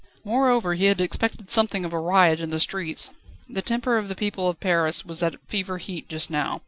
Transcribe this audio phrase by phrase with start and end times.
[0.25, 3.11] Moreover, he had expected something of a riot in the streets.
[3.47, 6.59] The temper of the people of Paris was at fever heat just now.